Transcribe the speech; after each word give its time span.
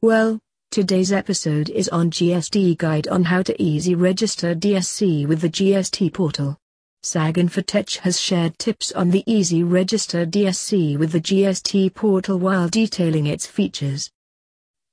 Well, 0.00 0.38
today's 0.70 1.10
episode 1.10 1.70
is 1.70 1.88
on 1.88 2.12
GST 2.12 2.78
Guide 2.78 3.08
on 3.08 3.24
how 3.24 3.42
to 3.42 3.60
easy 3.60 3.96
register 3.96 4.54
DSC 4.54 5.26
with 5.26 5.40
the 5.40 5.50
GST 5.50 6.14
portal. 6.14 6.56
SAG-Infotech 7.02 7.98
has 7.98 8.20
shared 8.20 8.56
tips 8.60 8.92
on 8.92 9.10
the 9.10 9.24
easy 9.26 9.64
register 9.64 10.24
DSC 10.24 10.96
with 10.96 11.10
the 11.10 11.20
GST 11.20 11.96
portal 11.96 12.38
while 12.38 12.68
detailing 12.68 13.26
its 13.26 13.44
features. 13.44 14.08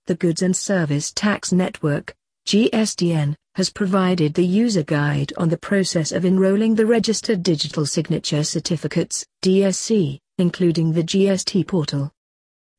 The 0.08 0.16
Goods 0.16 0.42
and 0.42 0.56
Service 0.56 1.12
Tax 1.14 1.52
Network, 1.52 2.16
GSTN, 2.48 3.36
has 3.54 3.70
provided 3.70 4.34
the 4.34 4.44
user 4.44 4.84
guide 4.84 5.34
on 5.38 5.50
the 5.50 5.58
process 5.60 6.12
of 6.14 6.26
enrolling 6.26 6.74
the 6.74 6.88
Registered 6.88 7.44
Digital 7.44 7.86
Signature 7.86 8.44
Certificates, 8.44 9.24
DSC, 9.44 10.18
including 10.40 10.94
the 10.94 11.04
GST 11.04 11.68
portal. 11.68 12.12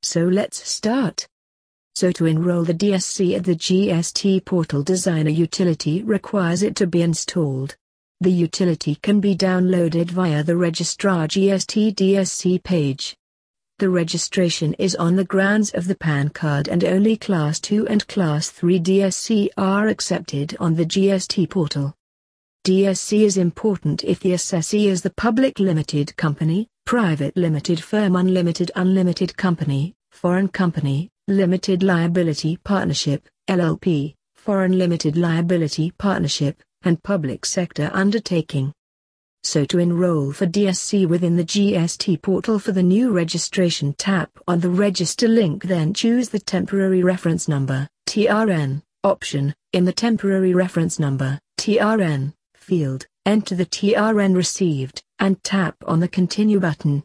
So 0.02 0.24
let's 0.24 0.68
start. 0.68 1.29
So 1.96 2.12
to 2.12 2.26
enroll 2.26 2.62
the 2.62 2.74
DSC 2.74 3.34
at 3.38 3.44
the 3.44 3.56
GST 3.56 4.45
portal 4.45 4.82
designer 4.82 5.30
utility 5.30 6.02
requires 6.02 6.62
it 6.62 6.77
to 6.77 6.86
be 6.86 7.00
installed. 7.00 7.74
The 8.20 8.30
utility 8.30 8.96
can 8.96 9.19
be 9.19 9.34
downloaded 9.34 10.10
via 10.10 10.42
the 10.42 10.59
registrar 10.59 11.27
GST 11.27 11.95
DSC 11.95 12.62
page. 12.62 13.16
The 13.78 13.88
registration 13.88 14.74
is 14.74 14.95
on 14.96 15.16
the 15.16 15.24
grounds 15.24 15.70
of 15.70 15.86
the 15.86 15.95
PAN 15.95 16.28
card 16.28 16.69
and 16.69 16.84
only 16.84 17.16
Class 17.16 17.60
2 17.60 17.88
and 17.88 18.06
Class 18.08 18.50
3 18.50 18.78
DSC 18.78 19.48
are 19.56 19.88
accepted 19.88 20.55
on 20.60 20.74
the 20.74 20.84
GST 20.84 21.48
portal. 21.48 21.94
DSC 22.66 23.22
is 23.22 23.38
important 23.38 24.05
if 24.05 24.20
the 24.20 24.34
assessee 24.34 24.88
is 24.88 25.00
the 25.00 25.14
public 25.16 25.58
limited 25.58 26.14
company, 26.19 26.69
private 26.84 27.34
limited 27.38 27.83
firm 27.83 28.16
unlimited 28.16 28.70
unlimited 28.77 29.34
company, 29.34 29.94
foreign 30.10 30.48
company, 30.48 31.10
Limited 31.28 31.82
Liability 31.82 32.56
Partnership, 32.58 33.28
LLP, 33.48 34.14
Foreign 34.36 34.78
Limited 34.78 35.16
Liability 35.16 35.90
Partnership, 35.98 36.62
and 36.83 37.02
Public 37.02 37.44
Sector 37.44 37.91
Undertaking. 37.92 38.72
So 39.42 39.64
to 39.64 39.80
enroll 39.80 40.30
for 40.33 40.46
DSC 40.46 41.08
within 41.08 41.36
the 41.36 41.44
GST 41.44 42.22
portal 42.22 42.60
for 42.60 42.70
the 42.70 42.83
new 42.83 43.10
registration 43.10 43.92
tap 43.94 44.30
on 44.46 44.60
the 44.60 44.70
register 44.70 45.27
link 45.27 45.64
then 45.64 45.92
choose 45.92 46.28
the 46.28 46.38
temporary 46.38 47.02
reference 47.02 47.48
number, 47.48 47.88
TRN, 48.08 48.83
option, 49.02 49.52
in 49.72 49.84
the 49.84 49.92
temporary 49.92 50.55
reference 50.55 51.00
number, 51.00 51.40
TRN, 51.58 52.34
field, 52.55 53.05
enter 53.24 53.56
the 53.56 53.66
TRN 53.66 54.36
received, 54.36 55.02
and 55.18 55.42
tap 55.42 55.74
on 55.88 55.98
the 55.98 56.08
continue 56.08 56.61
button. 56.61 57.02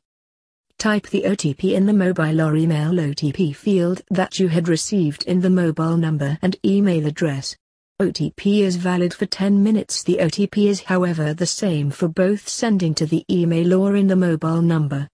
Type 0.82 1.10
the 1.10 1.22
OTP 1.28 1.76
in 1.76 1.86
the 1.86 1.94
mobile 1.94 2.42
or 2.42 2.56
email 2.56 2.90
OTP 2.94 3.56
field 3.56 4.02
that 4.10 4.40
you 4.40 4.48
had 4.48 4.68
received 4.68 5.24
in 5.26 5.40
the 5.40 5.50
mobile 5.52 5.96
number 5.96 6.40
and 6.42 6.56
email 6.66 7.06
address. 7.06 7.56
OTP 8.02 8.62
is 8.62 8.78
valid 8.78 9.14
for 9.14 9.28
10 9.28 9.62
minutes. 9.62 10.02
The 10.02 10.18
OTP 10.18 10.66
is 10.66 10.82
however 10.82 11.36
the 11.36 11.46
same 11.46 11.92
for 11.92 12.08
both 12.08 12.50
sending 12.50 12.96
to 12.96 13.06
the 13.06 13.24
email 13.30 13.76
or 13.76 13.96
in 13.96 14.08
the 14.08 14.16
mobile 14.16 14.64
number. 14.64 15.08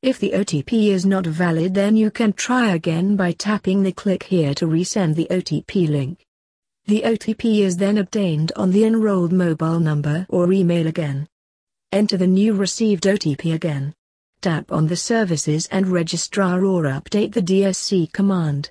If 0.00 0.18
the 0.18 0.30
OTP 0.30 0.86
is 0.86 1.04
not 1.04 1.26
valid 1.26 1.74
then 1.74 1.94
you 1.94 2.10
can 2.10 2.32
try 2.32 2.70
again 2.70 3.14
by 3.14 3.32
tapping 3.32 3.82
the 3.82 3.92
click 3.92 4.22
here 4.22 4.54
to 4.54 4.66
resend 4.66 5.14
the 5.14 5.26
OTP 5.30 5.90
link. 5.90 6.24
The 6.86 7.02
OTP 7.02 7.58
is 7.58 7.76
then 7.76 7.98
obtained 7.98 8.52
on 8.56 8.70
the 8.70 8.84
enrolled 8.84 9.34
mobile 9.34 9.78
number 9.78 10.24
or 10.30 10.50
email 10.54 10.86
again. 10.86 11.28
Enter 11.92 12.16
the 12.16 12.26
new 12.26 12.54
received 12.54 13.04
OTP 13.04 13.52
again 13.52 13.92
tap 14.42 14.72
on 14.72 14.88
the 14.88 14.96
Services 14.96 15.68
and 15.70 15.86
Registrar 15.86 16.64
or 16.64 16.82
update 16.82 17.32
the 17.32 17.40
DSC 17.40 18.12
command. 18.12 18.70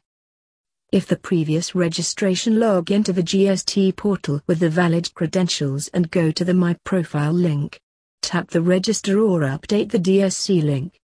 If 0.91 1.07
the 1.07 1.15
previous 1.15 1.73
registration 1.73 2.59
log 2.59 2.91
into 2.91 3.13
the 3.13 3.23
GST 3.23 3.95
portal 3.95 4.41
with 4.47 4.59
the 4.59 4.69
valid 4.69 5.13
credentials 5.13 5.87
and 5.93 6.11
go 6.11 6.29
to 6.29 6.43
the 6.43 6.53
My 6.53 6.75
Profile 6.83 7.31
link. 7.31 7.79
Tap 8.21 8.49
the 8.49 8.61
Register 8.61 9.21
or 9.21 9.41
update 9.41 9.91
the 9.91 9.97
DSC 9.97 10.61
link. 10.61 10.99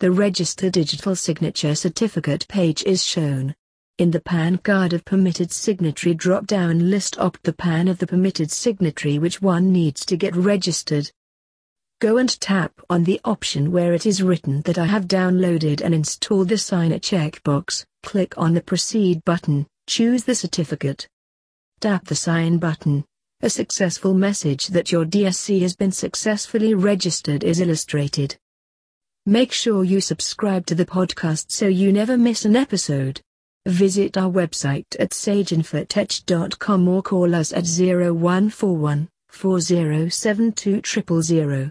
The 0.00 0.10
Register 0.10 0.70
Digital 0.70 1.14
Signature 1.14 1.74
Certificate 1.74 2.48
page 2.48 2.82
is 2.84 3.04
shown. 3.04 3.54
In 3.98 4.10
the 4.10 4.22
PAN 4.22 4.56
card 4.56 4.94
of 4.94 5.04
permitted 5.04 5.52
signatory 5.52 6.14
drop-down 6.14 6.88
list 6.88 7.18
opt 7.18 7.42
the 7.42 7.52
PAN 7.52 7.88
of 7.88 7.98
the 7.98 8.06
permitted 8.06 8.50
signatory 8.50 9.18
which 9.18 9.42
one 9.42 9.70
needs 9.70 10.06
to 10.06 10.16
get 10.16 10.34
registered. 10.34 11.10
Go 12.00 12.16
and 12.18 12.40
tap 12.40 12.72
on 12.88 13.02
the 13.02 13.20
option 13.24 13.72
where 13.72 13.92
it 13.92 14.06
is 14.06 14.22
written 14.22 14.60
that 14.60 14.78
I 14.78 14.84
have 14.84 15.08
downloaded 15.08 15.80
and 15.80 15.92
installed 15.92 16.48
the 16.48 16.56
signer 16.56 17.00
checkbox, 17.00 17.84
click 18.04 18.38
on 18.38 18.54
the 18.54 18.60
Proceed 18.60 19.24
button, 19.24 19.66
choose 19.88 20.22
the 20.22 20.36
certificate. 20.36 21.08
Tap 21.80 22.04
the 22.04 22.14
Sign 22.14 22.58
button. 22.58 23.04
A 23.40 23.50
successful 23.50 24.14
message 24.14 24.68
that 24.68 24.92
your 24.92 25.04
DSC 25.04 25.60
has 25.62 25.74
been 25.74 25.90
successfully 25.90 26.72
registered 26.72 27.42
is 27.42 27.58
illustrated. 27.58 28.36
Make 29.26 29.50
sure 29.50 29.82
you 29.82 30.00
subscribe 30.00 30.66
to 30.66 30.76
the 30.76 30.86
podcast 30.86 31.50
so 31.50 31.66
you 31.66 31.92
never 31.92 32.16
miss 32.16 32.44
an 32.44 32.54
episode. 32.54 33.20
Visit 33.66 34.16
our 34.16 34.30
website 34.30 34.86
at 35.00 35.10
saginfotech.com 35.10 36.88
or 36.88 37.02
call 37.02 37.34
us 37.34 37.52
at 37.52 37.66
0141 37.66 39.08
4072 39.30 41.22
000. 41.22 41.70